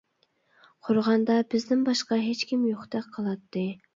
[0.87, 3.67] قورغاندا بىزدىن باشقا ھېچكىم يوقتەك قىلاتتى.